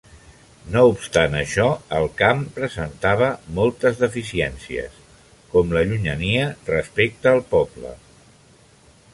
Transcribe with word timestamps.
No 0.75 0.81
obstant 0.91 1.35
això, 1.41 1.65
el 1.97 2.05
camp 2.21 2.41
presentava 2.55 3.27
moltes 3.59 4.01
deficiències, 4.05 4.97
com 5.53 5.77
la 5.79 5.85
llunyania 5.91 6.49
respecte 6.75 7.35
al 7.35 7.45
poble. 7.57 7.95